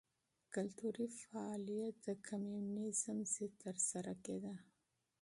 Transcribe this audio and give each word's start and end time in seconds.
کلتوري 0.53 1.07
فعالیت 1.21 1.95
د 2.07 2.07
کمونېزم 2.27 3.17
ضد 3.33 3.51
ترسره 3.63 4.13
کېده. 4.25 4.55